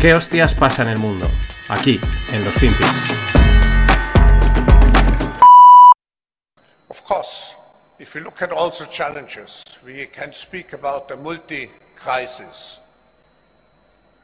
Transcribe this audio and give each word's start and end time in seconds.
¿Qué 0.00 0.14
hostias 0.14 0.54
pasa 0.54 0.80
en 0.80 0.88
el 0.88 0.98
mundo? 0.98 1.28
Aquí, 1.68 2.00
en 2.32 2.42
los 2.42 2.54
Finpics. 2.54 2.88
Of 6.88 7.04
course, 7.04 7.54
if 7.98 8.14
you 8.14 8.22
look 8.22 8.40
at 8.40 8.50
all 8.50 8.70
the 8.70 8.86
challenges, 8.86 9.62
we 9.84 10.06
can 10.06 10.32
speak 10.32 10.72
about 10.72 11.10
a 11.10 11.18
multi-crisis. 11.18 12.78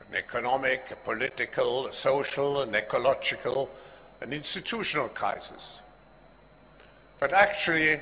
An 0.00 0.16
economic, 0.16 0.90
a 0.92 0.96
political, 0.96 1.88
a 1.88 1.92
social, 1.92 2.62
an 2.62 2.74
ecological, 2.74 3.68
an 4.22 4.32
institutional 4.32 5.10
crisis. 5.10 5.80
But 7.20 7.34
actually, 7.34 8.00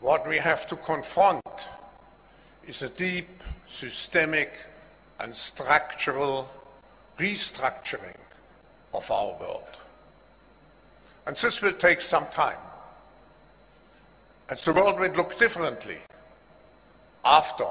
what 0.00 0.28
we 0.28 0.36
have 0.38 0.68
to 0.68 0.76
confront 0.76 1.42
is 2.68 2.82
a 2.82 2.88
deep, 2.88 3.42
systemic, 3.68 4.52
and 5.20 5.34
structural 5.36 6.48
restructuring 7.18 8.16
of 8.94 9.10
our 9.10 9.38
world. 9.38 9.76
And 11.26 11.36
this 11.36 11.62
will 11.62 11.72
take 11.72 12.00
some 12.00 12.26
time. 12.28 12.58
And 14.48 14.58
the 14.58 14.72
world 14.72 14.98
will 14.98 15.12
look 15.12 15.38
differently 15.38 15.98
after 17.24 17.66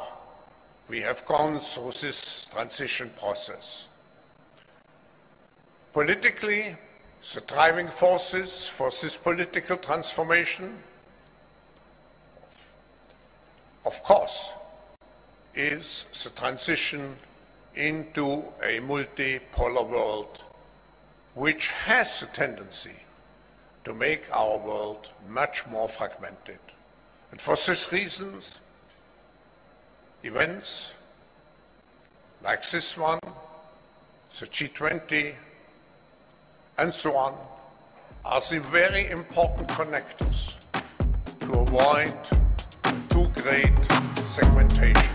we 0.88 1.02
have 1.02 1.26
gone 1.26 1.60
through 1.60 1.92
this 2.02 2.46
transition 2.46 3.12
process. 3.20 3.86
Politically, 5.94 6.76
the 7.34 7.42
driving 7.42 7.88
forces 7.88 8.68
for 8.68 8.90
this 8.90 9.16
political 9.16 9.78
transformation, 9.78 10.78
of 13.86 14.02
course, 14.04 14.52
is 15.54 16.06
the 16.24 16.30
transition 16.30 17.16
into 17.76 18.44
a 18.62 18.80
multipolar 18.80 19.88
world 19.88 20.44
which 21.36 21.68
has 21.70 22.22
a 22.22 22.26
tendency 22.28 22.96
to 23.86 23.94
make 23.94 24.24
our 24.36 24.58
world 24.58 25.08
much 25.30 25.66
more 25.68 25.88
fragmented. 25.88 26.60
And 27.32 27.40
for 27.40 27.56
these 27.56 27.92
reasons, 27.92 28.56
events 30.24 30.94
like 32.44 32.70
this 32.70 32.98
one, 32.98 33.20
the 34.40 34.48
G20, 34.48 35.34
and 36.78 36.94
so 36.94 37.16
on, 37.16 37.36
are 38.26 38.42
the 38.42 38.60
very 38.60 39.10
important 39.10 39.68
connectors 39.70 40.56
to 41.40 41.54
avoid 41.54 42.14
too 43.10 43.28
great 43.42 43.74
segmentation. 44.28 45.11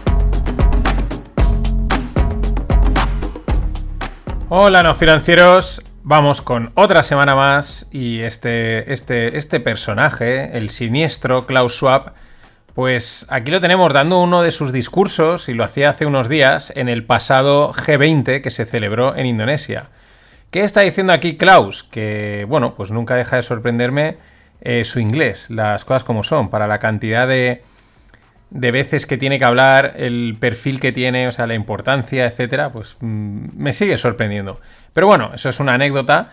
Hola, 4.48 4.84
no 4.84 4.94
financieros. 4.94 5.83
Vamos 6.05 6.41
con 6.41 6.70
otra 6.77 7.02
semana 7.02 7.34
más 7.34 7.89
y 7.91 8.20
este, 8.20 8.92
este, 8.92 9.38
este 9.38 9.58
personaje, 9.58 10.56
el 10.56 10.70
siniestro 10.70 11.47
Klaus 11.47 11.75
Schwab, 11.75 12.12
pues 12.72 13.27
aquí 13.28 13.50
lo 13.50 13.61
tenemos 13.61 13.92
dando 13.92 14.22
uno 14.22 14.42
de 14.42 14.53
sus 14.53 14.70
discursos 14.70 15.48
y 15.48 15.55
lo 15.55 15.64
hacía 15.64 15.91
hace 15.91 16.06
unos 16.06 16.28
días 16.28 16.72
en 16.77 16.88
el 16.88 17.05
pasado 17.05 17.72
G20 17.72 18.41
que 18.41 18.50
se 18.50 18.66
celebró 18.66 19.16
en 19.16 19.27
Indonesia. 19.27 19.91
¿Qué 20.53 20.62
está 20.62 20.83
diciendo 20.83 21.12
aquí 21.12 21.36
Klaus? 21.36 21.83
Que, 21.83 22.47
bueno, 22.48 22.77
pues 22.77 22.92
nunca 22.92 23.16
deja 23.16 23.34
de 23.34 23.42
sorprenderme 23.42 24.19
eh, 24.60 24.84
su 24.84 25.00
inglés, 25.00 25.50
las 25.50 25.84
cosas 25.84 26.05
como 26.05 26.22
son, 26.22 26.50
para 26.50 26.69
la 26.69 26.78
cantidad 26.78 27.27
de, 27.27 27.64
de 28.50 28.70
veces 28.70 29.06
que 29.06 29.19
tiene 29.19 29.39
que 29.39 29.44
hablar, 29.44 29.94
el 29.97 30.36
perfil 30.39 30.80
que 30.80 30.92
tiene, 30.92 31.27
o 31.28 31.33
sea, 31.33 31.47
la 31.47 31.55
importancia, 31.55 32.27
etcétera, 32.27 32.72
pues 32.72 32.97
mm, 33.00 33.48
me 33.56 33.72
sigue 33.72 33.97
sorprendiendo. 33.98 34.61
Pero 34.92 35.06
bueno, 35.06 35.30
eso 35.34 35.48
es 35.48 35.61
una 35.61 35.75
anécdota. 35.75 36.31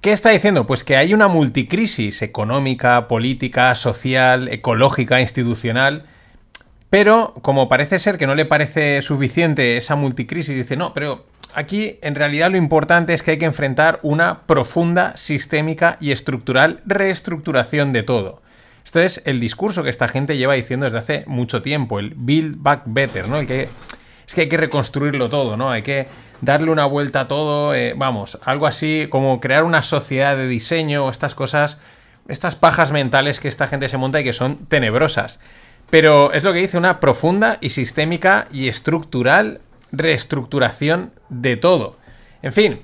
¿Qué 0.00 0.12
está 0.12 0.30
diciendo? 0.30 0.66
Pues 0.66 0.84
que 0.84 0.96
hay 0.96 1.14
una 1.14 1.28
multicrisis 1.28 2.22
económica, 2.22 3.08
política, 3.08 3.74
social, 3.74 4.48
ecológica, 4.48 5.20
institucional. 5.20 6.04
Pero 6.90 7.34
como 7.42 7.68
parece 7.68 7.98
ser 7.98 8.18
que 8.18 8.26
no 8.26 8.34
le 8.34 8.44
parece 8.44 9.02
suficiente 9.02 9.76
esa 9.76 9.96
multicrisis, 9.96 10.54
dice, 10.54 10.76
no, 10.76 10.94
pero 10.94 11.26
aquí 11.54 11.98
en 12.02 12.14
realidad 12.14 12.50
lo 12.50 12.56
importante 12.56 13.14
es 13.14 13.22
que 13.22 13.32
hay 13.32 13.38
que 13.38 13.46
enfrentar 13.46 13.98
una 14.02 14.42
profunda, 14.46 15.16
sistémica 15.16 15.96
y 16.00 16.12
estructural 16.12 16.82
reestructuración 16.86 17.92
de 17.92 18.04
todo. 18.04 18.43
Esto 18.84 19.00
es 19.00 19.22
el 19.24 19.40
discurso 19.40 19.82
que 19.82 19.90
esta 19.90 20.08
gente 20.08 20.36
lleva 20.36 20.54
diciendo 20.54 20.84
desde 20.84 20.98
hace 20.98 21.24
mucho 21.26 21.62
tiempo, 21.62 21.98
el 21.98 22.14
Build 22.16 22.56
Back 22.58 22.82
Better, 22.86 23.28
¿no? 23.28 23.44
Que 23.46 23.68
es 24.26 24.34
que 24.34 24.42
hay 24.42 24.48
que 24.48 24.56
reconstruirlo 24.56 25.28
todo, 25.28 25.56
¿no? 25.56 25.70
Hay 25.70 25.82
que 25.82 26.06
darle 26.40 26.70
una 26.70 26.84
vuelta 26.84 27.20
a 27.20 27.28
todo, 27.28 27.74
eh, 27.74 27.94
vamos, 27.96 28.38
algo 28.44 28.66
así 28.66 29.06
como 29.10 29.40
crear 29.40 29.64
una 29.64 29.82
sociedad 29.82 30.36
de 30.36 30.46
diseño, 30.46 31.08
estas 31.08 31.34
cosas, 31.34 31.78
estas 32.28 32.56
pajas 32.56 32.92
mentales 32.92 33.40
que 33.40 33.48
esta 33.48 33.66
gente 33.66 33.88
se 33.88 33.96
monta 33.96 34.20
y 34.20 34.24
que 34.24 34.32
son 34.32 34.66
tenebrosas. 34.66 35.40
Pero 35.90 36.32
es 36.32 36.44
lo 36.44 36.52
que 36.52 36.60
dice 36.60 36.78
una 36.78 37.00
profunda 37.00 37.58
y 37.60 37.70
sistémica 37.70 38.48
y 38.50 38.68
estructural 38.68 39.60
reestructuración 39.92 41.12
de 41.28 41.56
todo. 41.56 41.96
En 42.42 42.52
fin, 42.52 42.80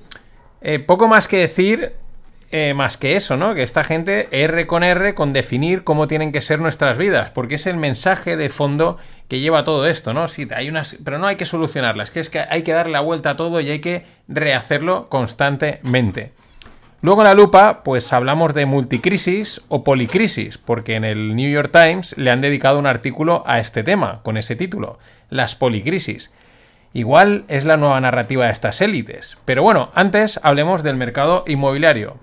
eh, 0.61 0.79
poco 0.79 1.09
más 1.09 1.29
que 1.29 1.39
decir, 1.39 1.95
eh, 2.53 2.75
más 2.75 2.97
que 2.97 3.15
eso, 3.15 3.37
¿no? 3.37 3.55
Que 3.55 3.63
esta 3.63 3.85
gente 3.85 4.29
R 4.33 4.67
con 4.67 4.83
R 4.83 5.15
con 5.15 5.33
definir 5.33 5.85
cómo 5.85 6.09
tienen 6.09 6.33
que 6.33 6.41
ser 6.41 6.59
nuestras 6.59 6.99
vidas, 6.99 7.31
porque 7.31 7.55
es 7.55 7.67
el 7.67 7.77
mensaje 7.77 8.37
de 8.37 8.49
fondo 8.51 8.99
que 9.29 9.39
lleva 9.39 9.63
todo 9.63 9.87
esto, 9.87 10.13
¿no? 10.13 10.27
Sí, 10.27 10.49
hay 10.55 10.69
unas, 10.69 10.97
pero 11.05 11.19
no 11.19 11.29
hay 11.29 11.37
que 11.37 11.47
solucionarlas, 11.47 12.11
que 12.11 12.19
es 12.19 12.29
que 12.29 12.41
hay 12.41 12.63
que 12.63 12.73
darle 12.73 12.93
la 12.93 13.01
vuelta 13.01 13.31
a 13.31 13.37
todo 13.37 13.61
y 13.61 13.71
hay 13.71 13.79
que 13.79 14.05
rehacerlo 14.27 15.09
constantemente. 15.09 16.33
Luego 17.03 17.23
en 17.23 17.29
la 17.29 17.35
lupa, 17.35 17.83
pues 17.83 18.13
hablamos 18.13 18.53
de 18.53 18.67
multicrisis 18.67 19.63
o 19.69 19.85
policrisis, 19.85 20.59
porque 20.59 20.97
en 20.97 21.05
el 21.05 21.37
New 21.37 21.51
York 21.51 21.71
Times 21.73 22.19
le 22.19 22.31
han 22.31 22.41
dedicado 22.41 22.79
un 22.79 22.87
artículo 22.87 23.43
a 23.47 23.61
este 23.61 23.83
tema, 23.83 24.21
con 24.23 24.37
ese 24.37 24.57
título, 24.57 24.99
las 25.31 25.55
policrisis. 25.55 26.31
Igual 26.93 27.45
es 27.47 27.65
la 27.65 27.77
nueva 27.77 28.01
narrativa 28.01 28.47
de 28.47 28.53
estas 28.53 28.81
élites. 28.81 29.39
Pero 29.45 29.63
bueno, 29.63 29.91
antes 29.95 30.41
hablemos 30.43 30.83
del 30.83 30.97
mercado 30.97 31.45
inmobiliario. 31.47 32.19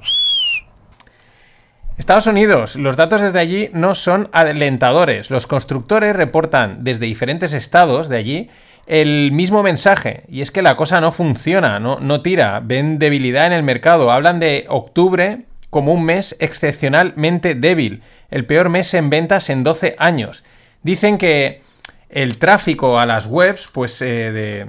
Estados 1.97 2.27
Unidos, 2.27 2.75
los 2.75 2.95
datos 2.95 3.21
desde 3.21 3.39
allí 3.39 3.69
no 3.73 3.95
son 3.95 4.29
alentadores. 4.31 5.31
Los 5.31 5.47
constructores 5.47 6.15
reportan 6.15 6.83
desde 6.83 7.07
diferentes 7.07 7.53
estados 7.53 8.07
de 8.07 8.17
allí 8.17 8.49
el 8.85 9.31
mismo 9.31 9.63
mensaje, 9.63 10.23
y 10.29 10.41
es 10.41 10.51
que 10.51 10.61
la 10.61 10.75
cosa 10.77 11.01
no 11.01 11.11
funciona, 11.11 11.79
no, 11.79 11.99
no 11.99 12.21
tira, 12.21 12.61
ven 12.63 12.99
debilidad 12.99 13.47
en 13.47 13.51
el 13.51 13.63
mercado, 13.63 14.11
hablan 14.11 14.39
de 14.39 14.65
octubre 14.69 15.45
como 15.69 15.91
un 15.91 16.05
mes 16.05 16.37
excepcionalmente 16.39 17.53
débil, 17.55 18.01
el 18.29 18.45
peor 18.45 18.69
mes 18.69 18.93
en 18.93 19.09
ventas 19.09 19.49
en 19.49 19.63
12 19.63 19.95
años. 19.99 20.45
Dicen 20.83 21.17
que 21.17 21.61
el 22.09 22.37
tráfico 22.37 22.99
a 22.99 23.05
las 23.05 23.27
webs, 23.27 23.69
pues 23.73 24.01
eh, 24.01 24.31
de, 24.31 24.67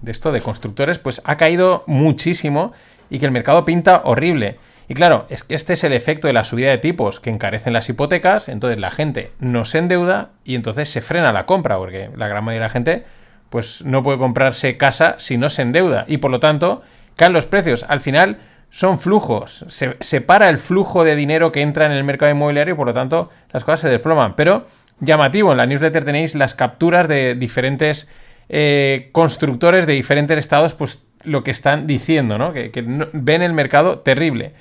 de 0.00 0.10
esto 0.10 0.32
de 0.32 0.40
constructores, 0.40 0.98
pues 0.98 1.20
ha 1.24 1.36
caído 1.36 1.84
muchísimo 1.86 2.72
y 3.10 3.18
que 3.18 3.26
el 3.26 3.32
mercado 3.32 3.64
pinta 3.64 4.02
horrible. 4.04 4.58
Y 4.88 4.94
claro, 4.94 5.26
es 5.28 5.44
que 5.44 5.54
este 5.54 5.74
es 5.74 5.84
el 5.84 5.92
efecto 5.92 6.26
de 6.26 6.32
la 6.32 6.44
subida 6.44 6.70
de 6.70 6.78
tipos 6.78 7.20
que 7.20 7.30
encarecen 7.30 7.74
las 7.74 7.88
hipotecas, 7.88 8.48
entonces 8.48 8.78
la 8.78 8.90
gente 8.90 9.32
no 9.38 9.66
se 9.66 9.78
endeuda 9.78 10.30
y 10.44 10.54
entonces 10.54 10.88
se 10.88 11.02
frena 11.02 11.32
la 11.32 11.44
compra, 11.44 11.76
porque 11.76 12.10
la 12.16 12.26
gran 12.26 12.42
mayoría 12.42 12.62
de 12.62 12.66
la 12.66 12.72
gente 12.72 13.04
pues 13.50 13.84
no 13.84 14.02
puede 14.02 14.18
comprarse 14.18 14.76
casa 14.76 15.16
si 15.18 15.36
no 15.36 15.50
se 15.50 15.62
endeuda 15.62 16.04
y 16.08 16.18
por 16.18 16.30
lo 16.30 16.40
tanto 16.40 16.82
caen 17.16 17.34
los 17.34 17.46
precios. 17.46 17.84
Al 17.88 18.00
final 18.00 18.38
son 18.70 18.98
flujos, 18.98 19.64
se 19.68 19.96
separa 20.00 20.48
el 20.48 20.58
flujo 20.58 21.04
de 21.04 21.16
dinero 21.16 21.52
que 21.52 21.62
entra 21.62 21.86
en 21.86 21.92
el 21.92 22.04
mercado 22.04 22.32
inmobiliario 22.32 22.74
y 22.74 22.76
por 22.76 22.86
lo 22.86 22.94
tanto 22.94 23.30
las 23.50 23.64
cosas 23.64 23.80
se 23.80 23.88
desploman. 23.90 24.36
Pero 24.36 24.66
llamativo, 25.00 25.52
en 25.52 25.58
la 25.58 25.66
newsletter 25.66 26.04
tenéis 26.04 26.34
las 26.34 26.54
capturas 26.54 27.08
de 27.08 27.34
diferentes 27.34 28.08
eh, 28.48 29.10
constructores 29.12 29.86
de 29.86 29.92
diferentes 29.92 30.38
estados, 30.38 30.74
pues 30.74 31.02
lo 31.24 31.44
que 31.44 31.50
están 31.50 31.86
diciendo, 31.86 32.38
¿no? 32.38 32.52
Que, 32.52 32.70
ven 33.12 33.42
el 33.42 33.52
mercado 33.52 34.00
terrible. 34.00 34.52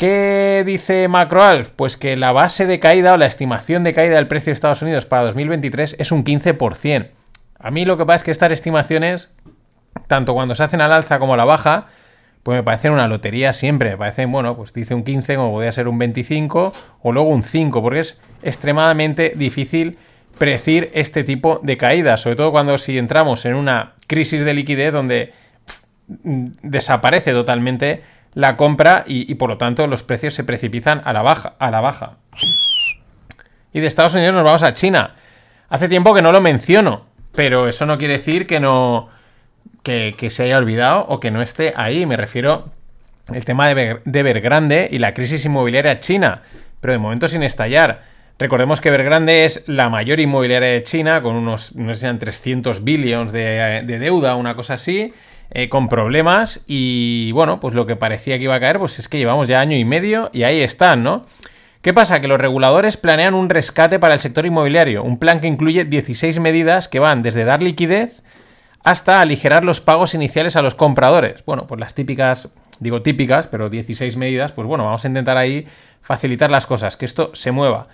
¿Qué 0.00 0.62
dice 0.64 1.08
MacroAlf? 1.08 1.72
Pues 1.72 1.98
que 1.98 2.16
la 2.16 2.32
base 2.32 2.66
de 2.66 2.80
caída 2.80 3.12
o 3.12 3.16
la 3.18 3.26
estimación 3.26 3.84
de 3.84 3.92
caída 3.92 4.16
del 4.16 4.28
precio 4.28 4.46
de 4.46 4.54
Estados 4.54 4.80
Unidos 4.80 5.04
para 5.04 5.24
2023 5.24 5.96
es 5.98 6.10
un 6.10 6.24
15%. 6.24 7.10
A 7.58 7.70
mí 7.70 7.84
lo 7.84 7.98
que 7.98 8.06
pasa 8.06 8.16
es 8.16 8.22
que 8.22 8.30
estas 8.30 8.50
estimaciones, 8.50 9.28
tanto 10.06 10.32
cuando 10.32 10.54
se 10.54 10.62
hacen 10.62 10.80
al 10.80 10.94
alza 10.94 11.18
como 11.18 11.34
a 11.34 11.36
la 11.36 11.44
baja, 11.44 11.88
pues 12.42 12.56
me 12.56 12.62
parecen 12.62 12.92
una 12.92 13.08
lotería 13.08 13.52
siempre. 13.52 13.90
Me 13.90 13.98
parecen, 13.98 14.32
bueno, 14.32 14.56
pues 14.56 14.72
dice 14.72 14.94
un 14.94 15.04
15 15.04 15.36
como 15.36 15.50
podría 15.50 15.72
ser 15.72 15.86
un 15.86 15.98
25 15.98 16.72
o 17.02 17.12
luego 17.12 17.28
un 17.28 17.42
5, 17.42 17.82
porque 17.82 18.00
es 18.00 18.18
extremadamente 18.42 19.34
difícil 19.36 19.98
predecir 20.38 20.90
este 20.94 21.24
tipo 21.24 21.60
de 21.62 21.76
caídas, 21.76 22.22
sobre 22.22 22.36
todo 22.36 22.52
cuando 22.52 22.78
si 22.78 22.96
entramos 22.96 23.44
en 23.44 23.54
una 23.54 23.96
crisis 24.06 24.46
de 24.46 24.54
liquidez 24.54 24.94
donde 24.94 25.34
desaparece 26.08 27.32
totalmente 27.32 28.02
la 28.34 28.56
compra 28.56 29.04
y, 29.06 29.34
por 29.34 29.50
lo 29.50 29.58
tanto 29.58 29.86
los 29.86 30.02
precios 30.02 30.34
se 30.34 30.44
precipitan 30.44 31.02
a 31.04 31.12
la 31.12 31.22
baja, 31.22 31.54
a 31.58 31.70
la 31.70 31.80
baja. 31.80 32.16
Y 33.72 33.80
de 33.80 33.86
Estados 33.86 34.14
Unidos 34.14 34.34
nos 34.34 34.44
vamos 34.44 34.62
a 34.62 34.74
China. 34.74 35.16
Hace 35.68 35.88
tiempo 35.88 36.14
que 36.14 36.22
no 36.22 36.32
lo 36.32 36.40
menciono, 36.40 37.06
pero 37.32 37.68
eso 37.68 37.86
no 37.86 37.98
quiere 37.98 38.14
decir 38.14 38.46
que 38.46 38.60
no 38.60 39.08
que, 39.82 40.14
se 40.30 40.44
haya 40.44 40.58
olvidado 40.58 41.06
o 41.08 41.20
que 41.20 41.30
no 41.30 41.42
esté 41.42 41.72
ahí. 41.76 42.06
Me 42.06 42.16
refiero 42.16 42.70
al 43.28 43.44
tema 43.44 43.68
de, 43.68 44.00
de 44.04 44.20
Evergrande 44.20 44.88
y 44.90 44.98
la 44.98 45.14
crisis 45.14 45.44
inmobiliaria 45.44 46.00
china, 46.00 46.42
pero 46.80 46.92
de 46.92 46.98
momento 46.98 47.28
sin 47.28 47.42
estallar. 47.42 48.10
Recordemos 48.40 48.80
que 48.80 48.88
Evergrande 48.88 49.44
es 49.44 49.64
la 49.66 49.90
mayor 49.90 50.18
inmobiliaria 50.18 50.70
de 50.70 50.82
China, 50.82 51.20
con 51.20 51.36
unos, 51.36 51.76
no 51.76 51.92
sé 51.92 52.10
300 52.10 52.82
billones 52.82 53.32
de, 53.32 53.98
deuda, 54.00 54.34
una 54.34 54.56
cosa 54.56 54.74
así, 54.74 55.12
eh, 55.50 55.68
con 55.68 55.88
problemas. 55.88 56.60
Y 56.66 57.32
bueno, 57.32 57.60
pues 57.60 57.74
lo 57.74 57.86
que 57.86 57.96
parecía 57.96 58.38
que 58.38 58.44
iba 58.44 58.54
a 58.54 58.60
caer, 58.60 58.78
pues 58.78 58.98
es 58.98 59.08
que 59.08 59.18
llevamos 59.18 59.48
ya 59.48 59.60
año 59.60 59.76
y 59.76 59.84
medio 59.84 60.30
y 60.32 60.44
ahí 60.44 60.60
están, 60.60 61.02
¿no? 61.02 61.26
¿Qué 61.82 61.94
pasa? 61.94 62.20
Que 62.20 62.28
los 62.28 62.38
reguladores 62.38 62.96
planean 62.96 63.34
un 63.34 63.48
rescate 63.48 63.98
para 63.98 64.14
el 64.14 64.20
sector 64.20 64.44
inmobiliario, 64.44 65.02
un 65.02 65.18
plan 65.18 65.40
que 65.40 65.46
incluye 65.46 65.84
16 65.86 66.38
medidas 66.38 66.88
que 66.88 66.98
van 66.98 67.22
desde 67.22 67.44
dar 67.44 67.62
liquidez 67.62 68.22
hasta 68.82 69.20
aligerar 69.20 69.64
los 69.64 69.80
pagos 69.80 70.14
iniciales 70.14 70.56
a 70.56 70.62
los 70.62 70.74
compradores. 70.74 71.44
Bueno, 71.46 71.66
pues 71.66 71.80
las 71.80 71.94
típicas, 71.94 72.48
digo 72.80 73.02
típicas, 73.02 73.46
pero 73.46 73.70
16 73.70 74.16
medidas, 74.16 74.52
pues 74.52 74.66
bueno, 74.66 74.84
vamos 74.84 75.04
a 75.04 75.08
intentar 75.08 75.36
ahí 75.36 75.66
facilitar 76.02 76.50
las 76.50 76.66
cosas, 76.66 76.96
que 76.96 77.06
esto 77.06 77.30
se 77.34 77.50
mueva. 77.50 77.88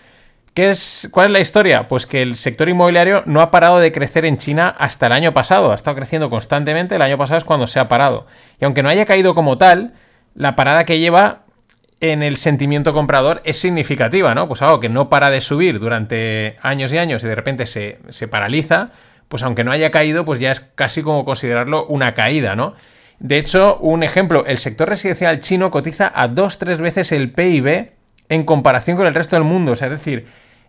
Es, 0.56 1.08
¿Cuál 1.12 1.26
es 1.26 1.32
la 1.32 1.40
historia? 1.40 1.88
Pues 1.88 2.06
que 2.06 2.22
el 2.22 2.36
sector 2.36 2.68
inmobiliario 2.68 3.22
no 3.26 3.40
ha 3.40 3.50
parado 3.50 3.78
de 3.78 3.92
crecer 3.92 4.24
en 4.24 4.38
China 4.38 4.74
hasta 4.78 5.06
el 5.06 5.12
año 5.12 5.32
pasado, 5.32 5.72
ha 5.72 5.74
estado 5.74 5.96
creciendo 5.96 6.30
constantemente, 6.30 6.96
el 6.96 7.02
año 7.02 7.18
pasado 7.18 7.38
es 7.38 7.44
cuando 7.44 7.66
se 7.66 7.78
ha 7.78 7.88
parado. 7.88 8.26
Y 8.60 8.64
aunque 8.64 8.82
no 8.82 8.88
haya 8.88 9.06
caído 9.06 9.34
como 9.34 9.58
tal, 9.58 9.94
la 10.34 10.56
parada 10.56 10.84
que 10.84 10.98
lleva 10.98 11.42
en 12.00 12.22
el 12.22 12.36
sentimiento 12.36 12.92
comprador 12.92 13.40
es 13.44 13.58
significativa, 13.58 14.34
¿no? 14.34 14.48
Pues 14.48 14.62
algo 14.62 14.80
que 14.80 14.88
no 14.88 15.08
para 15.08 15.30
de 15.30 15.40
subir 15.40 15.78
durante 15.78 16.56
años 16.62 16.92
y 16.92 16.98
años 16.98 17.24
y 17.24 17.26
de 17.26 17.34
repente 17.34 17.66
se, 17.66 17.98
se 18.10 18.28
paraliza, 18.28 18.90
pues 19.28 19.42
aunque 19.42 19.64
no 19.64 19.72
haya 19.72 19.90
caído, 19.90 20.24
pues 20.24 20.40
ya 20.40 20.52
es 20.52 20.60
casi 20.74 21.02
como 21.02 21.24
considerarlo 21.24 21.86
una 21.86 22.14
caída, 22.14 22.54
¿no? 22.56 22.74
De 23.18 23.38
hecho, 23.38 23.78
un 23.78 24.02
ejemplo, 24.02 24.44
el 24.46 24.58
sector 24.58 24.88
residencial 24.88 25.40
chino 25.40 25.70
cotiza 25.70 26.12
a 26.14 26.28
dos, 26.28 26.58
tres 26.58 26.78
veces 26.78 27.12
el 27.12 27.32
PIB 27.32 27.92
en 28.28 28.44
comparación 28.44 28.96
con 28.96 29.06
el 29.06 29.14
resto 29.14 29.36
del 29.36 29.44
mundo. 29.44 29.72
Es 29.72 29.80
decir, 29.80 30.26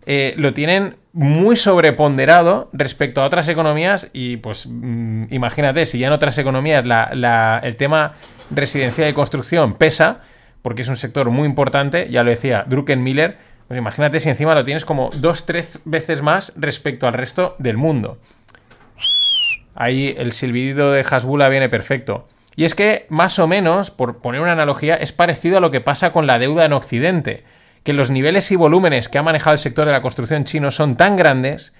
eh, 0.10 0.36
lo 0.38 0.54
tienen 0.54 0.96
muy 1.12 1.58
sobreponderado 1.58 2.70
respecto 2.72 3.22
a 3.22 3.26
otras 3.26 3.50
economías 3.50 4.10
y 4.14 4.38
pues 4.38 4.66
mm, 4.66 5.26
imagínate, 5.32 5.86
si 5.86 6.00
ya 6.00 6.08
en 6.08 6.14
otras 6.14 6.38
economías 6.38 6.86
el 7.62 7.76
tema 7.76 8.14
residencial 8.50 9.10
y 9.10 9.14
construcción 9.14 9.74
pesa, 9.74 10.22
porque 10.62 10.84
es 10.84 10.88
un 10.88 10.96
sector 10.96 11.30
muy 11.30 11.46
importante, 11.46 12.08
ya 12.10 12.24
lo 12.24 12.30
decía 12.30 12.64
Druckenmiller, 12.68 13.38
pues 13.68 13.78
imagínate 13.78 14.22
si 14.22 14.30
encima 14.30 14.56
lo 14.56 14.64
tienes 14.64 14.86
como 14.86 15.10
dos, 15.14 15.46
tres 15.46 15.80
veces 15.84 16.22
más 16.22 16.54
respecto 16.56 17.06
al 17.06 17.14
resto 17.14 17.58
del 17.60 17.76
mundo. 17.76 18.18
Ahí 19.76 20.16
el 20.18 20.32
silbido 20.32 20.94
de 20.94 21.02
Hasbula 21.02 21.50
viene 21.50 21.68
perfecto. 21.68 22.30
Y 22.56 22.64
es 22.64 22.76
que, 22.76 23.08
más 23.10 23.40
o 23.40 23.48
menos, 23.48 23.92
por 23.92 24.20
poner 24.20 24.40
una 24.40 24.54
analogía, 24.54 24.96
es 24.96 25.12
parecido 25.12 25.58
a 25.58 25.62
lo 25.62 25.70
que 25.70 25.82
pasa 25.82 26.14
con 26.14 26.28
la 26.28 26.40
deuda 26.40 26.64
en 26.64 26.74
Occidente, 26.74 27.44
que 27.88 27.94
los 27.94 28.10
niveles 28.10 28.52
y 28.52 28.58
volúmenes 28.58 29.08
que 29.08 29.18
ha 29.18 29.24
manejado 29.24 29.54
el 29.54 29.60
sector 29.60 29.86
de 29.86 29.94
la 29.94 30.02
construcción 30.02 30.44
chino 30.44 30.72
son 30.72 30.98
tan 30.98 31.16
grandes 31.16 31.74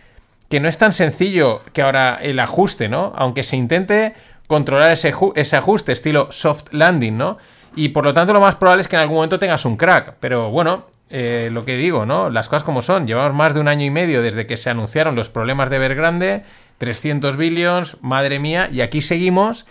que 0.48 0.62
no 0.62 0.70
es 0.70 0.78
tan 0.78 0.94
sencillo 0.94 1.64
que 1.74 1.82
ahora 1.82 2.18
el 2.22 2.40
ajuste, 2.40 2.88
¿no? 2.88 3.12
Aunque 3.18 3.44
se 3.44 3.58
intente 3.58 4.14
controlar 4.48 4.90
ese, 4.90 5.10
ajuste 5.58 5.92
estilo 5.92 6.32
soft 6.32 6.72
landing, 6.72 7.18
¿no? 7.18 7.38
Y 7.76 7.90
por 7.90 8.06
lo 8.06 8.14
tanto 8.14 8.32
lo 8.32 8.40
más 8.40 8.56
probable 8.56 8.84
es 8.84 8.88
que 8.88 8.96
en 8.96 9.02
algún 9.02 9.18
momento 9.18 9.38
tengas 9.38 9.66
un 9.66 9.76
crack. 9.76 10.16
Pero 10.22 10.50
bueno, 10.50 10.86
eh, 11.10 11.50
lo 11.52 11.66
que 11.66 11.76
digo, 11.76 12.06
¿no? 12.06 12.30
Las 12.30 12.48
cosas 12.48 12.64
como 12.64 12.82
son. 12.82 13.06
Llevamos 13.06 13.36
más 13.36 13.54
de 13.54 13.60
un 13.60 13.68
año 13.68 13.84
y 13.84 13.92
medio 13.92 14.22
desde 14.22 14.48
que 14.48 14.56
se 14.56 14.70
anunciaron 14.70 15.14
los 15.14 15.28
problemas 15.28 15.70
de 15.70 15.76
Evergrande, 15.76 16.46
300 16.78 17.36
billions, 17.36 17.98
madre 18.00 18.40
mía, 18.40 18.70
y 18.72 18.80
aquí 18.80 19.02
seguimos 19.02 19.66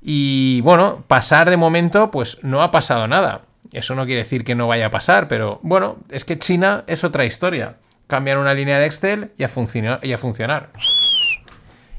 y 0.00 0.60
bueno, 0.60 1.02
pasar 1.08 1.50
de 1.50 1.56
momento, 1.56 2.12
pues 2.12 2.38
no 2.42 2.62
ha 2.62 2.70
pasado 2.70 3.08
nada. 3.08 3.42
Eso 3.72 3.94
no 3.94 4.04
quiere 4.04 4.22
decir 4.22 4.44
que 4.44 4.54
no 4.54 4.66
vaya 4.66 4.86
a 4.86 4.90
pasar, 4.90 5.28
pero 5.28 5.60
bueno, 5.62 5.98
es 6.10 6.24
que 6.24 6.38
China 6.38 6.84
es 6.86 7.04
otra 7.04 7.24
historia. 7.24 7.76
Cambiar 8.06 8.38
una 8.38 8.54
línea 8.54 8.78
de 8.78 8.86
Excel 8.86 9.30
y 9.38 9.44
a, 9.44 9.48
funcionar, 9.48 10.00
y. 10.02 10.16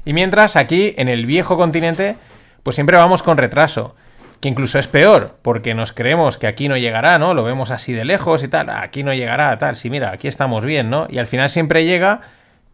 Y 0.04 0.12
mientras 0.12 0.56
aquí, 0.56 0.94
en 0.98 1.08
el 1.08 1.24
viejo 1.26 1.56
continente, 1.56 2.16
pues 2.62 2.74
siempre 2.74 2.96
vamos 2.96 3.22
con 3.22 3.38
retraso. 3.38 3.94
Que 4.40 4.48
incluso 4.48 4.80
es 4.80 4.88
peor, 4.88 5.38
porque 5.40 5.72
nos 5.72 5.92
creemos 5.92 6.36
que 6.36 6.48
aquí 6.48 6.68
no 6.68 6.76
llegará, 6.76 7.16
¿no? 7.18 7.32
Lo 7.32 7.44
vemos 7.44 7.70
así 7.70 7.92
de 7.92 8.04
lejos 8.04 8.42
y 8.42 8.48
tal. 8.48 8.70
Aquí 8.70 9.04
no 9.04 9.14
llegará, 9.14 9.56
tal. 9.56 9.76
Sí, 9.76 9.88
mira, 9.88 10.10
aquí 10.10 10.26
estamos 10.26 10.64
bien, 10.64 10.90
¿no? 10.90 11.06
Y 11.08 11.18
al 11.18 11.28
final 11.28 11.48
siempre 11.48 11.84
llega 11.84 12.22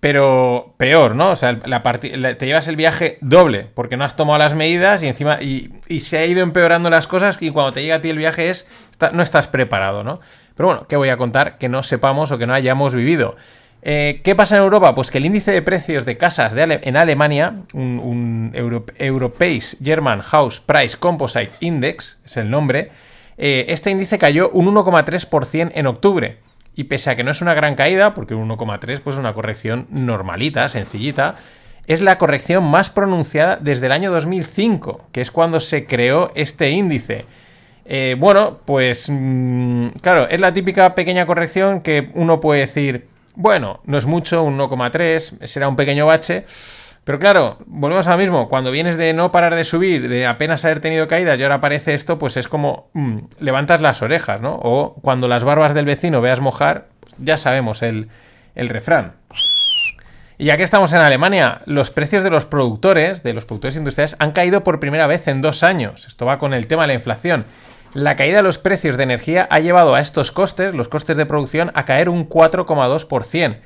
pero 0.01 0.75
peor, 0.77 1.17
¿no? 1.17 1.31
O 1.31 1.37
sea, 1.37 1.59
te 1.59 2.47
llevas 2.47 2.69
el 2.69 2.77
viaje 2.77 3.19
doble, 3.21 3.69
porque 3.75 3.97
no 3.97 4.05
has 4.05 4.15
tomado 4.15 4.39
las 4.39 4.55
medidas 4.55 5.03
y 5.03 5.09
encima. 5.09 5.43
Y, 5.43 5.71
se 6.01 6.19
ha 6.19 6.27
ido 6.27 6.43
empeorando 6.43 6.89
las 6.89 7.07
cosas 7.07 7.39
y 7.41 7.51
cuando 7.51 7.73
te 7.73 7.83
llega 7.83 7.97
a 7.97 8.03
ti 8.03 8.11
el 8.11 8.19
viaje 8.19 8.51
es. 8.51 8.67
No 9.13 9.23
estás 9.23 9.49
preparado, 9.49 10.05
¿no? 10.05 10.21
Pero 10.57 10.69
bueno, 10.69 10.87
¿qué 10.89 10.97
voy 10.97 11.09
a 11.09 11.17
contar 11.17 11.59
que 11.59 11.69
no 11.69 11.83
sepamos 11.83 12.33
o 12.33 12.39
que 12.39 12.47
no 12.47 12.55
hayamos 12.55 12.95
vivido? 12.95 13.37
Eh, 13.83 14.21
¿Qué 14.25 14.35
pasa 14.35 14.57
en 14.57 14.63
Europa? 14.63 14.95
Pues 14.95 15.11
que 15.11 15.19
el 15.19 15.27
índice 15.27 15.53
de 15.53 15.63
precios 15.63 16.05
de 16.05 16.17
casas 16.17 16.53
en 16.57 16.97
Alemania, 16.97 17.63
un, 17.73 18.51
European 18.99 19.61
German 19.83 20.21
House 20.23 20.61
Price 20.61 20.97
Composite 20.97 21.53
Index, 21.61 22.19
es 22.25 22.37
el 22.37 22.51
nombre, 22.51 22.91
eh, 23.37 23.67
este 23.69 23.91
índice 23.91 24.19
cayó 24.19 24.51
un 24.51 24.67
1,3% 24.75 25.73
en 25.75 25.87
octubre. 25.87 26.39
Y 26.75 26.85
pese 26.85 27.11
a 27.11 27.17
que 27.17 27.25
no 27.25 27.31
es 27.31 27.41
una 27.41 27.55
gran 27.55 27.75
caída, 27.75 28.15
porque 28.15 28.35
un 28.35 28.49
1,3 28.49 29.01
pues 29.01 29.15
es 29.15 29.21
una 29.21 29.35
corrección 29.35 29.87
normalita, 29.91 30.69
sencillita, 30.69 31.37
es 31.87 32.03
la 32.03 32.19
corrección 32.19 32.65
más 32.65 32.91
pronunciada 32.91 33.57
desde 33.57 33.87
el 33.87 33.93
año 33.93 34.11
2005, 34.11 35.07
que 35.11 35.21
es 35.21 35.31
cuando 35.31 35.61
se 35.61 35.87
creó 35.87 36.31
este 36.35 36.71
índice. 36.71 37.25
Eh, 37.91 38.17
bueno, 38.19 38.59
pues 38.67 39.09
mm, 39.09 39.89
claro, 40.03 40.29
es 40.29 40.39
la 40.39 40.53
típica 40.53 40.95
pequeña 40.95 41.25
corrección 41.25 41.81
que 41.81 42.11
uno 42.15 42.39
puede 42.39 42.61
decir, 42.61 43.09
bueno, 43.35 43.81
no 43.85 43.97
es 43.97 44.05
mucho, 44.05 44.43
un 44.43 44.59
1,3, 44.59 45.47
será 45.47 45.69
un 45.69 45.77
pequeño 45.77 46.05
bache, 46.05 46.45
pero 47.05 47.19
claro, 47.19 47.57
volvemos 47.65 48.07
a 48.07 48.13
lo 48.13 48.19
mismo. 48.19 48.51
Cuando 48.51 48.71
vienes 48.71 48.99
de 48.99 49.15
no 49.15 49.33
parar 49.33 49.55
de 49.55 49.65
subir, 49.65 50.11
de 50.11 50.27
apenas 50.27 50.67
haber 50.67 50.81
tenido 50.81 51.09
caídas 51.09 51.41
y 51.41 51.43
ahora 51.43 51.55
aparece 51.55 51.95
esto, 51.95 52.19
pues 52.19 52.37
es 52.37 52.47
como 52.47 52.91
mm, 52.93 53.21
levantas 53.39 53.81
las 53.81 54.03
orejas, 54.03 54.43
¿no? 54.43 54.61
O 54.63 54.97
cuando 55.01 55.27
las 55.27 55.43
barbas 55.43 55.73
del 55.73 55.87
vecino 55.87 56.21
veas 56.21 56.41
mojar, 56.41 56.89
pues 57.01 57.15
ya 57.17 57.39
sabemos 57.39 57.81
el, 57.81 58.11
el 58.55 58.69
refrán. 58.69 59.15
Y 60.37 60.45
ya 60.45 60.59
que 60.59 60.63
estamos 60.63 60.93
en 60.93 61.01
Alemania, 61.01 61.63
los 61.65 61.91
precios 61.91 62.23
de 62.23 62.29
los 62.29 62.45
productores, 62.45 63.23
de 63.23 63.33
los 63.33 63.47
productores 63.47 63.79
industriales, 63.79 64.15
han 64.19 64.33
caído 64.33 64.63
por 64.63 64.79
primera 64.79 65.07
vez 65.07 65.27
en 65.27 65.41
dos 65.41 65.63
años. 65.63 66.07
Esto 66.07 66.27
va 66.27 66.39
con 66.39 66.53
el 66.53 66.67
tema 66.67 66.83
de 66.83 66.89
la 66.89 66.95
inflación. 66.95 67.47
La 67.95 68.17
caída 68.17 68.39
de 68.39 68.43
los 68.43 68.59
precios 68.59 68.97
de 68.97 69.03
energía 69.03 69.49
ha 69.51 69.61
llevado 69.61 69.95
a 69.95 70.01
estos 70.01 70.31
costes, 70.31 70.75
los 70.75 70.89
costes 70.89 71.17
de 71.17 71.27
producción, 71.27 71.71
a 71.75 71.85
caer 71.85 72.09
un 72.09 72.29
4,2%. 72.29 73.59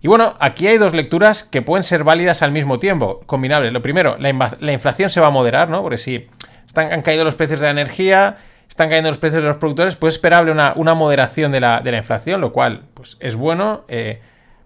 Y 0.00 0.08
bueno, 0.08 0.34
aquí 0.38 0.66
hay 0.68 0.78
dos 0.78 0.94
lecturas 0.94 1.42
que 1.42 1.60
pueden 1.60 1.82
ser 1.82 2.04
válidas 2.04 2.42
al 2.42 2.52
mismo 2.52 2.78
tiempo, 2.78 3.20
combinables. 3.26 3.72
Lo 3.72 3.82
primero, 3.82 4.16
la, 4.18 4.72
inflación 4.72 5.10
se 5.10 5.20
va 5.20 5.26
a 5.26 5.30
moderar, 5.30 5.68
¿no? 5.68 5.82
Porque 5.82 5.98
si 5.98 6.28
están, 6.66 6.92
han 6.92 7.02
caído 7.02 7.24
los 7.24 7.34
precios 7.34 7.60
de 7.60 7.66
la 7.66 7.72
energía, 7.72 8.38
están 8.68 8.88
cayendo 8.88 9.10
los 9.10 9.18
precios 9.18 9.42
de 9.42 9.48
los 9.48 9.56
productores, 9.56 9.96
pues 9.96 10.12
es 10.12 10.18
esperable 10.18 10.52
una, 10.52 10.94
moderación 10.94 11.50
de 11.50 11.60
la, 11.60 11.82
inflación, 11.84 12.40
lo 12.40 12.52
cual 12.52 12.84
pues, 12.94 13.16
es 13.20 13.34
bueno. 13.34 13.84
Eh, 13.88 14.20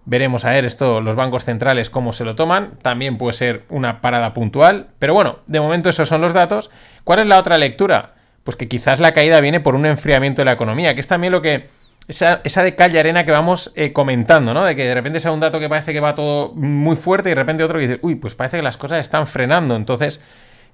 veremos 0.05 0.45
a 0.45 0.51
ver 0.51 0.65
esto, 0.65 1.01
los 1.01 1.15
bancos 1.15 1.45
centrales, 1.45 1.89
cómo 1.89 2.13
se 2.13 2.25
lo 2.25 2.35
toman. 2.35 2.77
También 2.81 3.17
puede 3.17 3.33
ser 3.33 3.63
una 3.69 4.01
parada 4.01 4.33
puntual. 4.33 4.87
Pero 4.99 5.13
bueno, 5.13 5.39
de 5.47 5.59
momento 5.59 5.89
esos 5.89 6.07
son 6.07 6.21
los 6.21 6.33
datos. 6.33 6.69
¿Cuál 7.03 7.19
es 7.19 7.27
la 7.27 7.39
otra 7.39 7.57
lectura? 7.57 8.13
Pues 8.43 8.57
que 8.57 8.67
quizás 8.67 8.99
la 8.99 9.13
caída 9.13 9.39
viene 9.39 9.59
por 9.59 9.75
un 9.75 9.85
enfriamiento 9.85 10.41
de 10.41 10.45
la 10.45 10.53
economía, 10.53 10.95
que 10.95 11.01
es 11.01 11.07
también 11.07 11.31
lo 11.31 11.41
que 11.41 11.67
esa, 12.07 12.63
de 12.63 12.75
calle 12.75 12.99
arena 12.99 13.23
que 13.25 13.31
vamos 13.31 13.71
eh, 13.75 13.93
comentando, 13.93 14.53
¿no? 14.53 14.65
De 14.65 14.75
que 14.75 14.85
de 14.85 14.93
repente 14.93 15.19
sea 15.19 15.31
un 15.31 15.39
dato 15.39 15.59
que 15.59 15.69
parece 15.69 15.93
que 15.93 15.99
va 15.99 16.15
todo 16.15 16.51
muy 16.53 16.95
fuerte 16.95 17.29
y 17.29 17.31
de 17.31 17.35
repente 17.35 17.63
otro 17.63 17.79
que 17.79 17.87
dice, 17.87 17.99
uy, 18.01 18.15
pues 18.15 18.35
parece 18.35 18.57
que 18.57 18.63
las 18.63 18.77
cosas 18.77 18.99
están 18.99 19.25
frenando. 19.25 19.75
Entonces, 19.75 20.21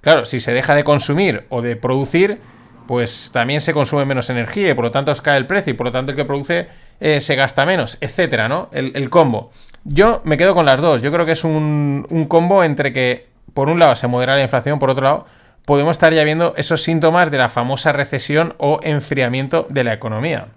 claro, 0.02 0.26
si 0.26 0.40
se 0.40 0.54
deja 0.54 0.76
de 0.76 0.84
consumir 0.84 1.46
o 1.50 1.62
de 1.62 1.76
producir, 1.76 2.40
pues 2.88 3.30
también 3.32 3.62
se 3.62 3.74
consume 3.74 4.06
menos 4.06 4.30
energía 4.32 4.72
y 4.72 4.74
por 4.74 4.86
lo 4.86 4.92
tanto 4.92 5.12
os 5.12 5.22
cae 5.22 5.38
el 5.38 5.46
precio 5.46 5.72
y 5.72 5.76
por 5.76 5.86
lo 5.86 5.92
tanto 5.92 6.12
el 6.12 6.18
que 6.18 6.26
produce 6.26 6.68
eh, 7.00 7.22
se 7.22 7.36
gasta 7.36 7.66
menos, 7.66 8.00
etcétera, 8.02 8.48
¿no? 8.48 8.70
El, 8.72 9.10
combo. 9.12 9.52
Yo 9.84 10.22
me 10.26 10.38
quedo 10.38 10.56
con 10.56 10.66
las 10.66 10.82
dos. 10.82 11.04
Yo 11.04 11.12
creo 11.12 11.26
que 11.26 11.34
es 11.34 11.44
un, 11.44 12.08
un 12.10 12.26
combo 12.26 12.64
entre 12.64 12.92
que, 12.92 13.28
por 13.54 13.70
un 13.70 13.78
lado, 13.78 13.96
se 13.96 14.08
modera 14.08 14.36
la 14.36 14.42
inflación, 14.42 14.80
por 14.80 14.90
otro 14.90 15.04
lado, 15.04 15.26
podemos 15.70 15.98
estar 15.98 16.12
ya 16.16 16.24
viendo 16.24 16.56
esos 16.58 16.82
síntomas 16.82 17.30
de 17.30 17.38
la 17.38 17.48
famosa 17.48 17.92
recesión 17.92 18.56
o 18.58 18.80
enfriamiento 18.82 19.68
de 19.70 19.84
la 19.84 19.94
economía. 19.94 20.48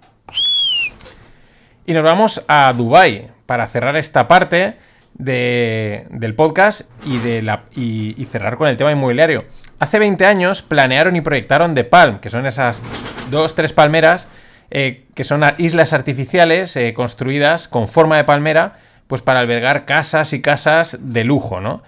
Y 1.85 1.93
nos 1.93 2.01
vamos 2.01 2.43
a 2.47 2.73
Dubai 2.75 3.29
para 3.45 3.67
cerrar 3.67 3.95
esta 3.95 4.27
parte 4.27 4.75
del 5.13 6.33
podcast 6.35 6.89
y, 7.05 7.19
de 7.19 7.43
la, 7.43 7.65
y, 7.75 8.25
cerrar 8.25 8.57
con 8.57 8.67
el 8.67 8.75
tema 8.75 8.91
inmobiliario. 8.91 9.45
Hace 9.77 9.99
20 9.99 10.25
años 10.25 10.63
planearon 10.63 11.15
y 11.15 11.21
proyectaron 11.21 11.75
The 11.75 11.83
Palm, 11.83 12.17
que 12.17 12.31
son 12.31 12.47
esas 12.47 12.81
dos, 13.29 13.53
tres 13.53 13.71
palmeras 13.71 14.27
eh, 14.71 15.05
que 15.13 15.23
son 15.23 15.43
islas 15.59 15.93
artificiales 15.93 16.75
eh, 16.75 16.91
construidas 16.95 17.67
con 17.67 17.87
forma 17.87 18.17
de 18.17 18.23
palmera, 18.23 18.79
pues 19.05 19.21
para 19.21 19.41
albergar 19.41 19.85
casas 19.85 20.33
y 20.33 20.41
casas 20.41 20.97
de 20.99 21.23
lujo, 21.23 21.61
¿no? 21.61 21.83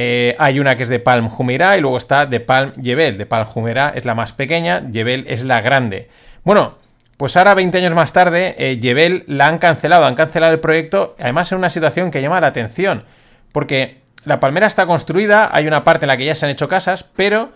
Eh, 0.00 0.36
hay 0.38 0.60
una 0.60 0.76
que 0.76 0.84
es 0.84 0.88
de 0.88 1.00
Palm 1.00 1.28
Jumeirah 1.28 1.76
y 1.76 1.80
luego 1.80 1.96
está 1.96 2.24
de 2.24 2.38
Palm 2.38 2.72
Yebel. 2.80 3.18
De 3.18 3.26
Palm 3.26 3.44
Jumeirah 3.44 3.94
es 3.96 4.04
la 4.04 4.14
más 4.14 4.32
pequeña, 4.32 4.88
Yebel 4.92 5.24
es 5.26 5.42
la 5.42 5.60
grande. 5.60 6.08
Bueno, 6.44 6.78
pues 7.16 7.36
ahora, 7.36 7.54
20 7.54 7.78
años 7.78 7.96
más 7.96 8.12
tarde, 8.12 8.54
eh, 8.58 8.78
Yebel 8.78 9.24
la 9.26 9.48
han 9.48 9.58
cancelado, 9.58 10.06
han 10.06 10.14
cancelado 10.14 10.52
el 10.52 10.60
proyecto, 10.60 11.16
además 11.18 11.50
en 11.50 11.58
una 11.58 11.68
situación 11.68 12.12
que 12.12 12.22
llama 12.22 12.40
la 12.40 12.46
atención, 12.46 13.06
porque 13.50 13.98
la 14.22 14.38
palmera 14.38 14.68
está 14.68 14.86
construida, 14.86 15.50
hay 15.52 15.66
una 15.66 15.82
parte 15.82 16.04
en 16.04 16.08
la 16.10 16.16
que 16.16 16.26
ya 16.26 16.36
se 16.36 16.46
han 16.46 16.52
hecho 16.52 16.68
casas, 16.68 17.02
pero 17.02 17.52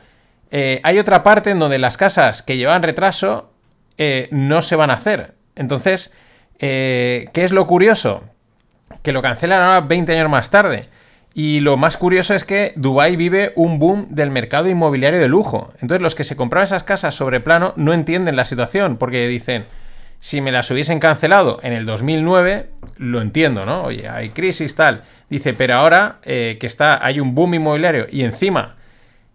eh, 0.50 0.80
hay 0.82 0.98
otra 0.98 1.22
parte 1.22 1.50
en 1.50 1.60
donde 1.60 1.78
las 1.78 1.96
casas 1.96 2.42
que 2.42 2.56
llevan 2.56 2.82
retraso 2.82 3.52
eh, 3.98 4.26
no 4.32 4.62
se 4.62 4.74
van 4.74 4.90
a 4.90 4.94
hacer. 4.94 5.34
Entonces, 5.54 6.12
¿qué 6.58 7.30
es 7.34 7.52
lo 7.52 7.68
curioso? 7.68 8.24
Que 9.04 9.12
lo 9.12 9.22
cancelan 9.22 9.62
ahora 9.62 9.82
20 9.82 10.12
años 10.18 10.28
más 10.28 10.50
tarde. 10.50 10.88
Y 11.34 11.60
lo 11.60 11.76
más 11.76 11.96
curioso 11.96 12.34
es 12.34 12.44
que 12.44 12.72
Dubai 12.76 13.16
vive 13.16 13.52
un 13.56 13.78
boom 13.78 14.06
del 14.10 14.30
mercado 14.30 14.68
inmobiliario 14.68 15.18
de 15.18 15.28
lujo. 15.28 15.72
Entonces 15.80 16.02
los 16.02 16.14
que 16.14 16.24
se 16.24 16.36
compraron 16.36 16.64
esas 16.64 16.82
casas 16.82 17.14
sobre 17.14 17.40
plano 17.40 17.72
no 17.76 17.92
entienden 17.94 18.36
la 18.36 18.44
situación 18.44 18.98
porque 18.98 19.26
dicen, 19.28 19.64
si 20.20 20.40
me 20.40 20.52
las 20.52 20.70
hubiesen 20.70 21.00
cancelado 21.00 21.58
en 21.62 21.72
el 21.72 21.86
2009, 21.86 22.68
lo 22.98 23.22
entiendo, 23.22 23.64
¿no? 23.64 23.82
Oye, 23.82 24.08
hay 24.08 24.30
crisis 24.30 24.74
tal. 24.74 25.04
Dice, 25.30 25.54
pero 25.54 25.74
ahora 25.74 26.18
eh, 26.24 26.58
que 26.60 26.66
está, 26.66 27.04
hay 27.04 27.18
un 27.18 27.34
boom 27.34 27.54
inmobiliario 27.54 28.06
y 28.10 28.22
encima 28.22 28.76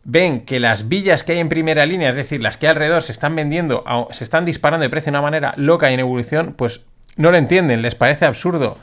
ven 0.04 0.46
que 0.46 0.62
las 0.62 0.88
villas 0.88 1.24
que 1.24 1.34
hay 1.34 1.40
en 1.40 1.50
primera 1.50 1.86
línea, 1.86 2.10
es 2.10 2.16
decir, 2.16 2.42
las 2.42 2.56
que 2.56 2.68
alrededor 2.68 3.02
se 3.02 3.12
están 3.12 3.36
vendiendo, 3.36 3.84
se 4.12 4.24
están 4.24 4.46
disparando 4.46 4.84
de 4.84 4.90
precio 4.90 5.12
de 5.12 5.18
una 5.18 5.22
manera 5.22 5.54
loca 5.58 5.92
y 5.92 5.96
en 5.96 6.00
evolución, 6.00 6.54
pues 6.56 6.86
no 7.18 7.32
lo 7.32 7.38
entienden, 7.38 7.82
les 7.82 7.96
parece 7.96 8.26
absurdo 8.26 8.78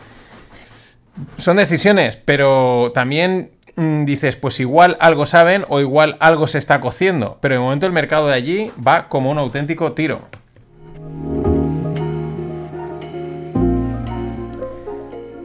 son 1.36 1.56
decisiones, 1.56 2.16
pero 2.16 2.92
también 2.94 3.50
mm, 3.76 4.04
dices, 4.04 4.36
pues 4.36 4.60
igual 4.60 4.96
algo 5.00 5.26
saben 5.26 5.64
o 5.68 5.80
igual 5.80 6.16
algo 6.20 6.46
se 6.46 6.58
está 6.58 6.80
cociendo. 6.80 7.38
Pero 7.40 7.54
de 7.54 7.60
momento 7.60 7.86
el 7.86 7.92
mercado 7.92 8.28
de 8.28 8.34
allí 8.34 8.72
va 8.86 9.08
como 9.08 9.30
un 9.30 9.38
auténtico 9.38 9.92
tiro. 9.92 10.22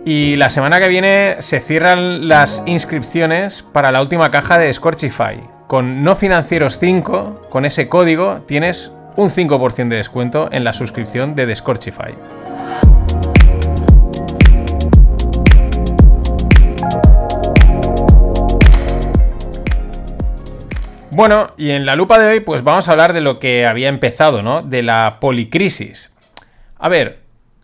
Y 0.05 0.37
la 0.37 0.49
semana 0.49 0.79
que 0.79 0.87
viene 0.87 1.35
se 1.39 1.59
cierran 1.59 2.27
las 2.27 2.63
inscripciones 2.65 3.63
para 3.73 3.91
la 3.91 4.01
última 4.01 4.31
caja 4.31 4.57
de 4.57 4.73
Scorchify. 4.73 5.39
Con 5.67 6.03
no 6.03 6.15
financieros 6.15 6.79
5, 6.79 7.47
con 7.51 7.63
ese 7.63 7.87
código, 7.87 8.41
tienes 8.47 8.91
un 9.17 9.29
5% 9.29 9.89
de 9.89 9.97
descuento 9.97 10.49
en 10.51 10.63
la 10.63 10.73
suscripción 10.73 11.35
de 11.35 11.55
Scorchify. 11.55 12.15
Bueno, 21.19 21.47
y 21.57 21.71
en 21.71 21.85
la 21.85 21.97
lupa 21.97 22.17
de 22.17 22.27
hoy, 22.27 22.39
pues 22.39 22.63
vamos 22.63 22.87
a 22.87 22.93
hablar 22.93 23.11
de 23.11 23.19
lo 23.19 23.39
que 23.39 23.65
había 23.65 23.89
empezado, 23.89 24.41
¿no? 24.41 24.61
De 24.61 24.81
la 24.81 25.17
policrisis. 25.19 26.13
A 26.77 26.87
ver, 26.87 27.19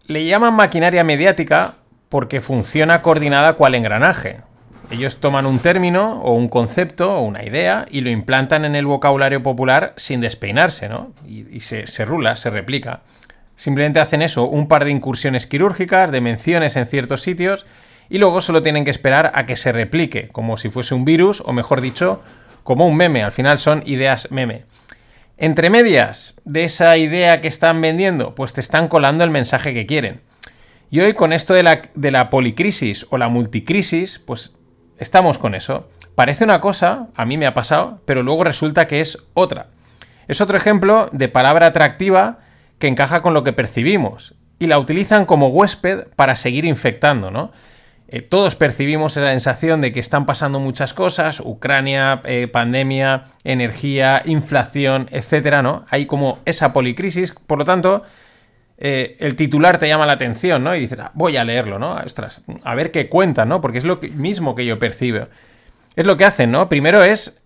le 0.08 0.26
llaman 0.26 0.56
maquinaria 0.56 1.06
mediática 1.06 1.76
porque 2.10 2.42
funciona 2.42 3.02
coordinada 3.02 3.54
cual 3.54 3.76
engranaje. 3.76 4.42
Ellos 4.92 5.22
toman 5.22 5.46
un 5.46 5.60
término 5.60 6.22
o 6.22 6.34
un 6.34 6.50
concepto 6.50 7.16
o 7.16 7.22
una 7.22 7.46
idea 7.46 7.86
y 7.90 8.02
lo 8.02 8.10
implantan 8.10 8.66
en 8.66 8.76
el 8.76 8.88
vocabulario 8.88 9.42
popular 9.42 9.94
sin 9.96 10.20
despeinarse, 10.20 10.90
¿no? 10.90 11.14
Y, 11.26 11.62
se, 11.62 11.88
se 11.88 12.04
rula, 12.04 12.36
se 12.36 12.50
replica. 12.50 13.04
Simplemente 13.56 14.02
hacen 14.02 14.22
eso, 14.22 14.50
un 14.50 14.68
par 14.68 14.84
de 14.84 14.92
incursiones 14.92 15.48
quirúrgicas, 15.48 16.12
de 16.12 16.20
menciones 16.20 16.76
en 16.76 16.88
ciertos 16.88 17.22
sitios, 17.22 17.66
y 18.10 18.18
luego 18.18 18.42
solo 18.42 18.62
tienen 18.62 18.84
que 18.84 18.92
esperar 18.92 19.32
a 19.34 19.46
que 19.46 19.56
se 19.56 19.72
replique, 19.72 20.28
como 20.28 20.58
si 20.58 20.70
fuese 20.70 20.94
un 20.94 21.06
virus, 21.06 21.42
o 21.46 21.54
mejor 21.54 21.80
dicho, 21.80 22.22
como 22.66 22.88
un 22.88 22.98
meme, 22.98 23.22
al 23.22 23.32
final 23.32 23.60
son 23.60 23.84
ideas 23.86 24.32
meme. 24.32 24.66
Entre 25.38 25.70
medias 25.70 26.34
de 26.46 26.64
esa 26.64 26.98
idea 26.98 27.40
que 27.40 27.48
están 27.48 27.80
vendiendo, 27.80 28.34
pues 28.34 28.54
te 28.54 28.60
están 28.60 28.88
colando 28.88 29.24
el 29.24 29.30
mensaje 29.30 29.72
que 29.76 29.86
quieren. 29.86 30.22
Y 30.90 31.02
hoy 31.02 31.14
con 31.14 31.32
esto 31.32 31.54
de 31.54 31.62
la, 31.62 31.84
de 31.94 32.10
la 32.10 32.32
policrisis 32.32 33.06
o 33.12 33.20
la 33.20 33.30
multicrisis, 33.30 34.18
pues 34.18 34.56
estamos 34.98 35.38
con 35.38 35.54
eso. 35.54 35.92
Parece 36.16 36.44
una 36.44 36.60
cosa, 36.60 37.10
a 37.16 37.26
mí 37.28 37.38
me 37.38 37.46
ha 37.46 37.54
pasado, 37.54 38.02
pero 38.06 38.24
luego 38.24 38.44
resulta 38.44 38.88
que 38.88 39.00
es 39.00 39.20
otra. 39.36 39.68
Es 40.28 40.42
otro 40.42 40.58
ejemplo 40.58 41.08
de 41.12 41.30
palabra 41.30 41.68
atractiva 41.68 42.40
que 42.80 42.88
encaja 42.88 43.22
con 43.22 43.36
lo 43.36 43.44
que 43.44 43.54
percibimos 43.54 44.34
y 44.58 44.66
la 44.66 44.80
utilizan 44.80 45.28
como 45.28 45.50
huésped 45.50 46.08
para 46.16 46.36
seguir 46.36 46.66
infectando, 46.66 47.30
¿no? 47.30 47.52
Eh, 48.08 48.22
todos 48.22 48.56
percibimos 48.56 49.18
esa 49.18 49.30
sensación 49.30 49.82
de 49.82 49.92
que 49.92 50.00
están 50.00 50.26
pasando 50.26 50.60
muchas 50.60 50.94
cosas, 50.94 51.40
Ucrania, 51.40 52.22
eh, 52.26 52.48
pandemia, 52.48 53.24
energía, 53.44 54.22
inflación, 54.26 55.08
etcétera, 55.12 55.64
¿no? 55.64 55.86
Hay 55.90 56.06
como 56.06 56.40
esa 56.46 56.72
policrisis, 56.72 57.34
por 57.48 57.58
lo 57.58 57.66
tanto, 57.66 58.04
eh, 58.78 59.18
el 59.20 59.36
titular 59.36 59.80
te 59.80 59.88
llama 59.88 60.06
la 60.06 60.14
atención, 60.14 60.64
¿no? 60.64 60.76
Y 60.76 60.82
dices, 60.82 61.00
ah, 61.00 61.12
voy 61.16 61.38
a 61.38 61.44
leerlo, 61.44 61.80
¿no? 61.80 61.96
Ostras, 61.96 62.42
a 62.64 62.76
ver 62.76 62.92
qué 62.92 63.10
cuenta, 63.10 63.46
¿no? 63.46 63.60
Porque 63.60 63.80
es 63.80 63.86
lo 63.86 64.00
mismo 64.14 64.54
que 64.54 64.66
yo 64.66 64.78
percibo. 64.78 65.28
Es 65.96 66.06
lo 66.06 66.16
que 66.18 66.26
hacen, 66.26 66.52
¿no? 66.52 66.70
Primero 66.70 67.04
es 67.04 67.42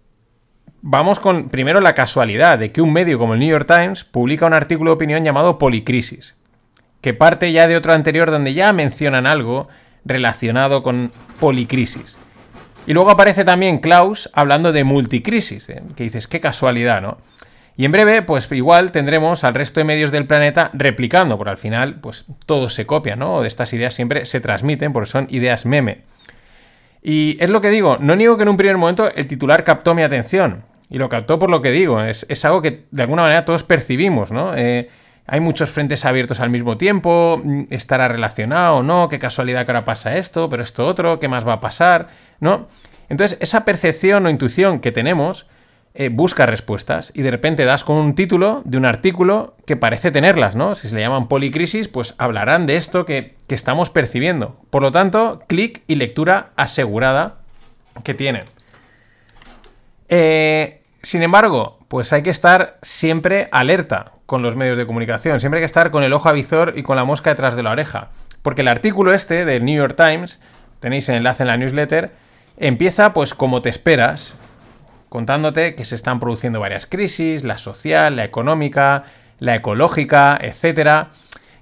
vamos 0.81 1.19
con 1.19 1.49
primero 1.49 1.81
la 1.81 1.93
casualidad 1.93 2.57
de 2.57 2.71
que 2.71 2.81
un 2.81 2.93
medio 2.93 3.19
como 3.19 3.33
el 3.33 3.39
New 3.39 3.49
York 3.49 3.67
Times 3.67 4.03
publica 4.03 4.45
un 4.45 4.53
artículo 4.53 4.91
de 4.91 4.95
opinión 4.95 5.23
llamado 5.23 5.57
Policrisis, 5.57 6.35
que 7.01 7.13
parte 7.13 7.51
ya 7.51 7.67
de 7.67 7.75
otro 7.77 7.93
anterior 7.93 8.31
donde 8.31 8.53
ya 8.53 8.73
mencionan 8.73 9.25
algo 9.25 9.67
relacionado 10.05 10.83
con 10.83 11.11
policrisis. 11.39 12.17
Y 12.87 12.93
luego 12.93 13.11
aparece 13.11 13.45
también 13.45 13.79
Klaus 13.79 14.29
hablando 14.33 14.71
de 14.71 14.83
multicrisis, 14.83 15.67
que 15.95 16.03
dices, 16.03 16.27
qué 16.27 16.39
casualidad, 16.39 17.01
¿no? 17.01 17.17
Y 17.77 17.85
en 17.85 17.93
breve, 17.93 18.23
pues 18.23 18.51
igual 18.51 18.91
tendremos 18.91 19.45
al 19.45 19.53
resto 19.53 19.79
de 19.79 19.85
medios 19.85 20.11
del 20.11 20.27
planeta 20.27 20.69
replicando, 20.73 21.37
porque 21.37 21.51
al 21.51 21.57
final, 21.57 22.01
pues 22.01 22.25
todo 22.45 22.69
se 22.69 22.85
copia, 22.85 23.15
¿no? 23.15 23.41
De 23.41 23.47
estas 23.47 23.71
ideas 23.71 23.93
siempre 23.93 24.25
se 24.25 24.41
transmiten, 24.41 24.91
porque 24.91 25.09
son 25.09 25.27
ideas 25.29 25.65
meme. 25.65 26.01
Y 27.01 27.37
es 27.39 27.49
lo 27.49 27.61
que 27.61 27.69
digo, 27.69 27.97
no 28.01 28.17
niego 28.17 28.35
que 28.35 28.43
en 28.43 28.49
un 28.49 28.57
primer 28.57 28.77
momento 28.77 29.09
el 29.15 29.27
titular 29.27 29.63
captó 29.63 29.95
mi 29.95 30.01
atención. 30.01 30.65
Y 30.89 30.97
lo 30.97 31.07
captó 31.07 31.39
por 31.39 31.49
lo 31.49 31.61
que 31.61 31.71
digo, 31.71 32.01
es, 32.03 32.25
algo 32.43 32.61
que 32.61 32.85
de 32.91 33.03
alguna 33.03 33.21
manera 33.21 33.45
todos 33.45 33.63
percibimos, 33.63 34.31
¿no? 34.31 34.55
Eh, 34.57 34.89
hay 35.31 35.39
muchos 35.39 35.69
frentes 35.69 36.05
abiertos 36.05 36.39
al 36.39 36.50
mismo 36.50 36.77
tiempo, 36.77 37.41
mm, 37.43 37.63
estará 37.69 38.07
relacionado 38.07 38.77
o 38.77 38.83
no, 38.83 39.09
qué 39.09 39.19
casualidad 39.19 39.65
que 39.65 39.71
ahora 39.71 39.86
pasa 39.86 40.17
esto, 40.17 40.50
pero 40.50 40.63
esto 40.63 40.86
otro, 40.86 41.19
qué 41.19 41.27
más 41.27 41.48
va 41.48 41.53
a 41.53 41.59
pasar, 41.59 42.09
¿no? 42.39 42.67
Entonces, 43.09 43.38
esa 43.39 43.63
percepción 43.65 44.25
o 44.25 44.29
intuición 44.29 44.79
que 44.79 44.91
tenemos 44.91 45.48
eh, 45.95 46.09
busca 46.09 46.45
respuestas 46.45 47.12
y 47.15 47.24
de 47.24 47.31
repente 47.31 47.65
das 47.65 47.83
con 47.83 47.98
un 47.98 48.13
título 48.13 48.62
de 48.65 48.77
un 48.77 48.86
artículo 48.86 49.55
que 49.65 49.75
parece 49.75 50.12
tenerlas, 50.12 50.55
¿no? 50.55 50.75
Si 50.75 50.88
se 50.88 50.95
le 50.95 51.01
llaman 51.01 51.27
policrisis, 51.27 51.88
pues 51.88 52.15
hablarán 52.17 52.67
de 52.67 52.77
esto 52.77 53.05
que, 53.05 53.36
que 53.48 53.55
estamos 53.55 53.89
percibiendo. 53.89 54.57
Por 54.69 54.81
lo 54.81 54.91
tanto, 54.91 55.41
clic 55.48 55.81
y 55.88 55.95
lectura 55.95 56.51
asegurada 56.55 57.38
que 58.03 58.13
tienen. 58.13 58.45
Eh, 60.09 60.81
sin 61.01 61.24
embargo, 61.24 61.78
pues 61.89 62.13
hay 62.13 62.22
que 62.22 62.29
estar 62.29 62.77
siempre 62.81 63.50
alerta 63.51 64.13
con 64.25 64.43
los 64.43 64.55
medios 64.55 64.77
de 64.77 64.86
comunicación. 64.86 65.39
Siempre 65.39 65.58
hay 65.58 65.63
que 65.63 65.65
estar 65.65 65.89
con 65.89 66.03
el 66.03 66.13
ojo 66.13 66.29
avizor 66.29 66.74
y 66.77 66.84
con 66.84 66.96
la 66.96 67.03
mosca 67.03 67.31
detrás 67.31 67.55
de 67.55 67.63
la 67.63 67.72
oreja. 67.72 68.10
Porque 68.43 68.62
el 68.62 68.67
artículo 68.67 69.12
este 69.12 69.43
de 69.43 69.60
New 69.60 69.75
York 69.75 69.96
Times, 69.98 70.39
tenéis 70.79 71.10
el 71.10 71.15
enlace 71.15 71.43
en 71.43 71.48
la 71.48 71.58
newsletter, 71.58 72.12
empieza 72.58 73.12
pues 73.12 73.34
como 73.34 73.63
te 73.63 73.69
esperas, 73.69 74.36
contándote 75.10 75.74
que 75.74 75.84
se 75.84 75.96
están 75.96 76.19
produciendo 76.19 76.60
varias 76.60 76.86
crisis, 76.86 77.43
la 77.43 77.58
social, 77.58 78.15
la 78.15 78.24
económica, 78.24 79.05
la 79.39 79.55
ecológica, 79.55 80.38
etcétera, 80.39 81.10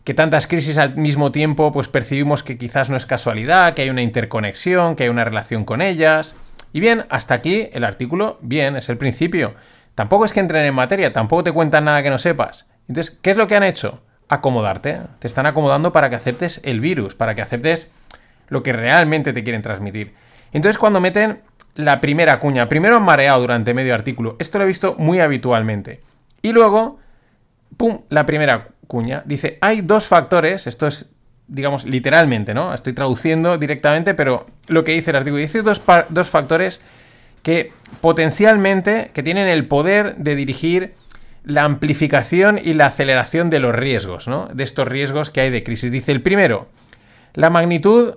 que 0.03 0.13
tantas 0.13 0.45
crisis 0.45 0.77
al 0.77 0.97
mismo 0.97 1.31
tiempo 1.31 1.71
pues 1.71 1.87
percibimos 1.87 2.43
que 2.43 2.57
quizás 2.57 2.89
no 2.89 2.97
es 2.97 3.05
casualidad, 3.05 3.75
que 3.75 3.83
hay 3.83 3.89
una 3.89 4.01
interconexión, 4.01 4.97
que 4.97 5.03
hay 5.03 5.09
una 5.09 5.23
relación 5.23 5.63
con 5.63 5.81
ellas. 5.81 6.35
Y 6.73 6.81
bien, 6.81 7.05
hasta 7.09 7.33
aquí 7.33 7.69
el 7.71 7.85
artículo, 7.85 8.39
bien, 8.41 8.75
es 8.75 8.89
el 8.89 8.97
principio. 8.97 9.55
Tampoco 9.97 10.25
es 10.25 10.31
que 10.31 10.39
entren 10.39 10.63
en 10.63 10.75
materia, 10.75 11.11
tampoco 11.11 11.43
te 11.43 11.51
cuentan 11.51 11.85
nada 11.85 12.03
que 12.03 12.11
no 12.11 12.19
sepas. 12.19 12.67
Entonces, 12.87 13.17
¿qué 13.19 13.31
es 13.31 13.35
lo 13.35 13.47
que 13.47 13.55
han 13.55 13.63
hecho? 13.63 14.03
Acomodarte. 14.29 14.99
Te 15.17 15.27
están 15.27 15.47
acomodando 15.47 15.91
para 15.91 16.11
que 16.11 16.15
aceptes 16.15 16.61
el 16.63 16.81
virus, 16.81 17.15
para 17.15 17.33
que 17.33 17.41
aceptes 17.41 17.89
lo 18.47 18.61
que 18.61 18.73
realmente 18.73 19.33
te 19.33 19.43
quieren 19.43 19.63
transmitir. 19.63 20.13
Entonces, 20.53 20.77
cuando 20.77 21.01
meten 21.01 21.41
la 21.73 21.99
primera 21.99 22.37
cuña, 22.37 22.69
primero 22.69 22.97
han 22.97 23.01
mareado 23.01 23.41
durante 23.41 23.73
medio 23.73 23.95
artículo, 23.95 24.35
esto 24.37 24.59
lo 24.59 24.65
he 24.65 24.67
visto 24.67 24.93
muy 24.99 25.19
habitualmente. 25.19 26.01
Y 26.43 26.51
luego, 26.51 26.99
¡pum!, 27.75 28.01
la 28.09 28.27
primera 28.27 28.67
cuña. 28.85 29.23
Dice, 29.25 29.57
hay 29.61 29.81
dos 29.81 30.05
factores, 30.05 30.67
esto 30.67 30.85
es, 30.85 31.09
digamos, 31.47 31.85
literalmente, 31.85 32.53
¿no? 32.53 32.71
Estoy 32.71 32.93
traduciendo 32.93 33.57
directamente, 33.57 34.13
pero 34.13 34.45
lo 34.67 34.83
que 34.83 34.91
dice 34.91 35.09
el 35.09 35.15
artículo, 35.15 35.41
dice 35.41 35.63
dos, 35.63 35.81
dos 36.09 36.29
factores 36.29 36.81
que 37.47 37.71
potencialmente 38.01 39.09
que 39.13 39.23
tienen 39.23 39.47
el 39.47 39.67
poder 39.67 40.17
de 40.17 40.35
dirigir 40.35 40.95
la 41.43 41.63
amplificación 41.63 42.59
y 42.61 42.73
la 42.73 42.87
aceleración 42.87 43.49
de 43.49 43.59
los 43.59 43.73
riesgos, 43.73 44.27
¿no? 44.27 44.49
De 44.53 44.65
estos 44.65 44.87
riesgos 44.87 45.29
que 45.29 45.39
hay 45.39 45.49
de 45.49 45.63
crisis. 45.63 45.89
Dice 45.89 46.11
el 46.11 46.21
primero, 46.21 46.67
la 47.33 47.49
magnitud 47.49 48.15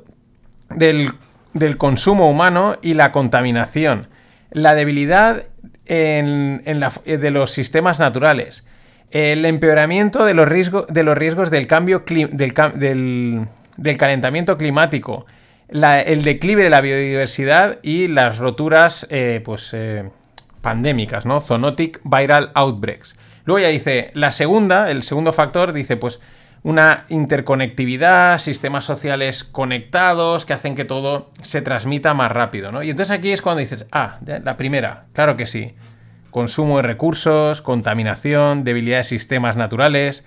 del 0.68 1.12
del 1.52 1.76
consumo 1.76 2.30
humano 2.30 2.76
y 2.82 2.94
la 2.94 3.12
contaminación, 3.12 4.08
la 4.50 4.74
debilidad 4.74 5.44
de 5.86 7.30
los 7.32 7.50
sistemas 7.50 7.98
naturales, 7.98 8.66
el 9.10 9.44
empeoramiento 9.44 10.24
de 10.24 10.34
los, 10.34 10.48
de 10.88 11.02
los 11.02 11.18
riesgos 11.18 11.50
del 11.50 11.66
cambio 11.66 12.04
del, 12.06 13.96
calentamiento 13.98 14.56
climático, 14.56 15.26
el 15.70 16.24
declive 16.24 16.64
de 16.64 16.70
la 16.70 16.80
biodiversidad 16.80 17.78
y 17.82 18.08
las 18.08 18.38
roturas 18.38 19.06
eh, 19.10 19.40
pues, 19.44 19.70
eh, 19.72 20.10
pandémicas, 20.60 21.26
¿no? 21.26 21.40
Zoonotic 21.40 22.00
Viral 22.04 22.50
Outbreaks. 22.54 23.16
Luego 23.44 23.60
ya 23.60 23.68
dice, 23.68 24.10
la 24.14 24.32
segunda, 24.32 24.90
el 24.90 25.02
segundo 25.02 25.32
factor, 25.32 25.72
dice, 25.72 25.96
pues 25.96 26.20
una 26.62 27.06
interconectividad, 27.08 28.38
sistemas 28.38 28.84
sociales 28.84 29.44
conectados 29.44 30.44
que 30.44 30.52
hacen 30.52 30.74
que 30.74 30.84
todo 30.84 31.30
se 31.42 31.62
transmita 31.62 32.12
más 32.12 32.30
rápido, 32.30 32.70
¿no? 32.70 32.82
Y 32.82 32.90
entonces 32.90 33.16
aquí 33.16 33.32
es 33.32 33.40
cuando 33.40 33.60
dices, 33.60 33.86
ah, 33.92 34.18
la 34.44 34.56
primera, 34.56 35.06
claro 35.12 35.36
que 35.36 35.46
sí. 35.46 35.74
Consumo 36.30 36.76
de 36.76 36.82
recursos, 36.82 37.62
contaminación, 37.62 38.62
debilidad 38.62 38.98
de 38.98 39.04
sistemas 39.04 39.56
naturales, 39.56 40.24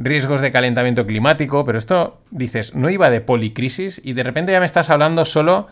riesgos 0.00 0.40
de 0.40 0.50
calentamiento 0.50 1.06
climático, 1.06 1.64
pero 1.64 1.78
esto, 1.78 2.20
dices, 2.30 2.74
no 2.74 2.90
iba 2.90 3.10
de 3.10 3.20
policrisis 3.20 4.00
y 4.02 4.14
de 4.14 4.22
repente 4.22 4.52
ya 4.52 4.60
me 4.60 4.66
estás 4.66 4.90
hablando 4.90 5.24
solo 5.24 5.68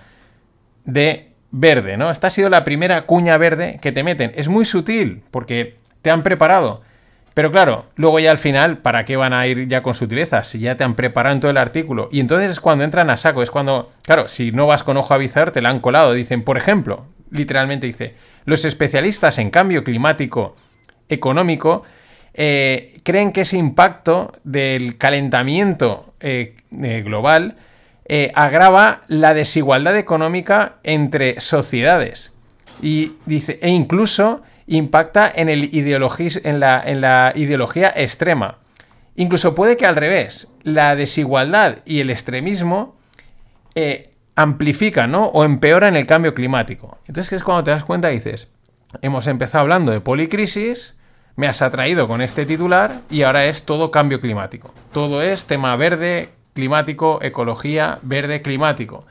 de 0.85 1.33
verde, 1.51 1.97
¿no? 1.97 2.11
Esta 2.11 2.29
ha 2.29 2.31
sido 2.31 2.51
la 2.51 2.65
primera 2.65 3.03
cuña 3.03 3.37
verde 3.39 3.79
que 3.81 3.93
te 3.93 4.05
meten. 4.05 4.33
Es 4.35 4.49
muy 4.49 4.65
sutil 4.65 5.23
porque 5.31 5.77
te 6.03 6.11
han 6.11 6.23
preparado 6.23 6.83
pero 7.39 7.53
claro, 7.53 7.87
luego 7.95 8.19
ya 8.19 8.33
al 8.33 8.39
final, 8.39 8.79
¿para 8.79 9.05
qué 9.05 9.17
van 9.17 9.33
a 9.33 9.47
ir 9.47 9.69
ya 9.69 9.81
con 9.81 9.95
sutileza? 9.95 10.43
Si 10.43 10.59
ya 10.59 10.77
te 10.77 10.83
han 10.83 10.97
preparado 10.97 11.35
en 11.35 11.39
todo 11.39 11.53
el 11.53 11.57
artículo. 11.57 12.09
Y 12.11 12.19
entonces 12.19 12.51
es 12.51 12.59
cuando 12.59 12.83
entran 12.83 13.11
a 13.11 13.17
saco, 13.17 13.45
es 13.45 13.53
cuando, 13.53 13.93
claro, 14.05 14.27
si 14.27 14.51
no 14.51 14.67
vas 14.67 14.83
con 14.83 14.97
ojo 14.97 15.15
a 15.15 15.19
bizar, 15.19 15.53
te 15.53 15.63
la 15.63 15.71
han 15.71 15.79
colado. 15.79 16.15
Dicen, 16.15 16.43
por 16.43 16.59
ejemplo, 16.59 17.07
literalmente 17.31 17.87
dice, 17.87 18.17
los 18.45 18.65
especialistas 18.65 19.39
en 19.39 19.51
cambio 19.51 19.85
climático 19.85 20.57
económico 21.09 21.85
eh, 22.41 23.01
creen 23.03 23.33
que 23.33 23.41
ese 23.41 23.59
impacto 23.59 24.33
del 24.45 24.97
calentamiento 24.97 26.15
eh, 26.21 26.55
eh, 26.83 27.03
global 27.03 27.57
agrava 28.35 29.03
la 29.09 29.35
desigualdad 29.35 29.95
económica 29.99 30.77
entre 30.83 31.41
sociedades. 31.41 32.33
Y 32.81 33.13
dice, 33.27 33.59
e 33.61 33.69
incluso 33.69 34.41
impacta 34.67 35.31
en, 35.35 35.51
el 35.51 35.69
en, 35.73 36.61
la, 36.61 36.83
en 36.87 37.01
la 37.03 37.33
ideología 37.35 37.93
extrema. 37.95 38.57
Incluso 39.17 39.55
puede 39.55 39.77
que 39.77 39.85
al 39.85 39.97
revés, 39.97 40.49
la 40.63 40.97
desigualdad 40.97 41.79
y 41.85 42.01
el 42.01 42.09
extremismo 42.09 42.97
eh, 43.75 44.13
amplifican 44.37 45.11
¿no? 45.11 45.27
o 45.27 45.45
empeoran 45.45 45.97
el 45.97 46.07
cambio 46.07 46.33
climático. 46.33 46.99
Entonces 47.07 47.33
es 47.35 47.43
cuando 47.43 47.65
te 47.65 47.73
das 47.73 47.85
cuenta 47.85 48.09
dices, 48.09 48.49
hemos 49.03 49.27
empezado 49.27 49.63
hablando 49.63 49.93
de 49.93 50.01
policrisis, 50.01 50.95
me 51.39 51.47
has 51.47 51.63
atraído 51.63 52.09
con 52.09 52.21
este 52.21 52.47
titular 52.47 53.03
y 53.11 53.23
ahora 53.23 53.47
es 53.47 53.63
todo 53.63 53.93
cambio 53.93 54.21
climático. 54.21 54.75
Todo 54.93 55.23
es 55.23 55.47
tema 55.47 55.77
verde, 55.77 56.31
climático, 56.53 57.21
ecología, 57.23 58.01
verde, 58.03 58.43
climático. 58.43 59.07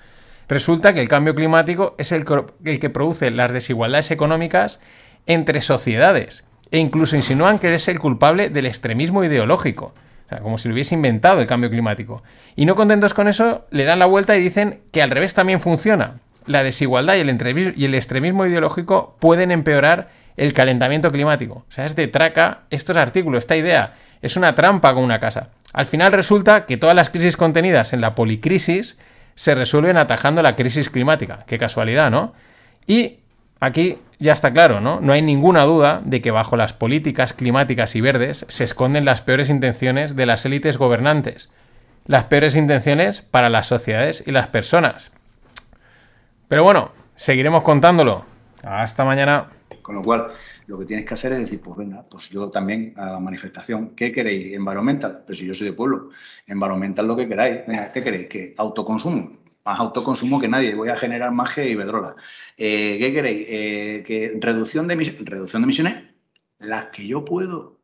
Resulta 0.50 0.94
que 0.94 1.00
el 1.00 1.08
cambio 1.08 1.36
climático 1.36 1.96
es 1.98 2.12
el, 2.12 2.26
que 2.26 2.90
produce 2.90 3.32
las 3.32 3.54
desigualdades 3.54 4.12
económicas 4.12 4.82
entre 5.26 5.62
sociedades 5.62 6.44
e 6.70 6.80
incluso 6.80 7.16
insinúan 7.16 7.60
que 7.60 7.74
es 7.74 7.88
el 7.88 7.98
culpable 7.98 8.50
del 8.50 8.66
extremismo 8.66 9.24
ideológico. 9.24 9.94
O 10.26 10.30
sea, 10.30 10.40
como 10.40 10.58
si 10.58 10.68
lo 10.68 10.74
hubiese 10.74 10.96
inventado 10.96 11.40
el 11.40 11.48
cambio 11.48 11.70
climático. 11.70 12.24
Y 12.58 12.66
no 12.66 12.76
contentos 12.76 13.14
con 13.14 13.30
eso, 13.30 13.68
le 13.72 13.86
dan 13.86 14.00
la 14.00 14.06
vuelta 14.06 14.36
y 14.36 14.42
dicen 14.42 14.82
que 14.92 15.02
al 15.02 15.12
revés 15.12 15.34
también 15.34 15.62
funciona. 15.62 16.20
La 16.46 16.62
desigualdad 16.62 17.16
y 17.16 17.86
el 17.86 17.96
extremismo 17.96 18.46
ideológico 18.46 19.16
pueden 19.22 19.52
empeorar 19.52 20.10
el 20.38 20.54
calentamiento 20.54 21.12
climático. 21.12 21.66
O 21.68 21.72
sea, 21.72 21.86
es 21.86 21.96
de 21.96 22.08
traca 22.08 22.62
estos 22.70 22.96
artículos, 22.96 23.40
esta 23.40 23.58
idea. 23.58 23.96
Es 24.22 24.38
una 24.38 24.56
trampa 24.56 24.94
con 24.94 25.04
una 25.04 25.20
casa. 25.20 25.50
Al 25.74 25.86
final 25.86 26.12
resulta 26.12 26.66
que 26.66 26.78
todas 26.78 26.96
las 26.96 27.10
crisis 27.10 27.36
contenidas 27.36 27.94
en 27.94 28.02
la 28.02 28.16
policrisis 28.16 28.98
se 29.36 29.54
resuelven 29.54 29.98
atajando 29.98 30.42
la 30.42 30.56
crisis 30.56 30.90
climática. 30.90 31.40
Qué 31.46 31.58
casualidad, 31.58 32.10
¿no? 32.10 32.34
Y 32.88 33.18
aquí 33.60 34.00
ya 34.20 34.34
está 34.34 34.52
claro, 34.52 34.80
¿no? 34.80 35.00
No 35.02 35.14
hay 35.14 35.22
ninguna 35.22 35.64
duda 35.64 36.02
de 36.04 36.22
que 36.22 36.32
bajo 36.32 36.56
las 36.56 36.74
políticas 36.74 37.34
climáticas 37.34 37.96
y 37.96 38.02
verdes 38.02 38.46
se 38.48 38.64
esconden 38.64 39.06
las 39.06 39.22
peores 39.22 39.50
intenciones 39.50 40.16
de 40.16 40.26
las 40.26 40.46
élites 40.46 40.78
gobernantes. 40.78 41.52
Las 42.06 42.24
peores 42.26 42.56
intenciones 42.56 43.22
para 43.22 43.50
las 43.50 43.68
sociedades 43.68 44.24
y 44.26 44.32
las 44.32 44.48
personas. 44.48 45.12
Pero 46.48 46.64
bueno, 46.64 46.92
seguiremos 47.16 47.64
contándolo. 47.64 48.26
Hasta 48.64 49.04
mañana. 49.04 49.48
Con 49.88 49.96
lo 49.96 50.04
cual, 50.04 50.34
lo 50.66 50.78
que 50.78 50.84
tienes 50.84 51.06
que 51.06 51.14
hacer 51.14 51.32
es 51.32 51.40
decir, 51.40 51.62
pues 51.62 51.78
venga, 51.78 52.04
pues 52.12 52.30
yo 52.30 52.50
también 52.50 52.94
a 52.98 53.14
la 53.14 53.20
manifestación. 53.22 53.96
¿Qué 53.96 54.12
queréis? 54.12 54.54
Environmental. 54.54 55.24
Pero 55.26 55.34
si 55.34 55.48
yo 55.48 55.54
soy 55.54 55.70
de 55.70 55.74
pueblo. 55.74 56.10
Environmental 56.46 57.08
lo 57.08 57.16
que 57.16 57.26
queráis. 57.26 57.62
¿qué 57.94 58.04
queréis? 58.04 58.28
Que 58.28 58.54
autoconsumo 58.58 59.38
más 59.64 59.80
autoconsumo 59.80 60.40
que 60.42 60.48
nadie, 60.50 60.76
voy 60.76 60.90
a 60.90 60.96
generar 60.98 61.32
más 61.32 61.54
que 61.54 61.70
Iberdrola. 61.70 62.16
Eh, 62.58 62.98
¿Qué 63.00 63.14
queréis? 63.14 63.46
Eh, 63.50 64.04
que 64.06 64.38
reducción 64.42 64.88
de, 64.88 64.96
reducción 64.96 65.62
de 65.62 65.66
emisiones, 65.66 66.04
las 66.60 66.86
que 66.88 67.08
yo 67.08 67.24
puedo 67.24 67.77